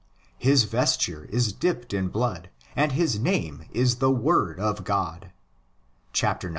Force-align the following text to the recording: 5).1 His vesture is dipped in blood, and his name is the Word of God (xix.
5).1 0.41 0.43
His 0.45 0.63
vesture 0.63 1.25
is 1.31 1.53
dipped 1.53 1.93
in 1.93 2.07
blood, 2.07 2.49
and 2.75 2.93
his 2.93 3.19
name 3.19 3.65
is 3.71 3.97
the 3.97 4.09
Word 4.09 4.59
of 4.59 4.83
God 4.83 5.29
(xix. 6.11 6.43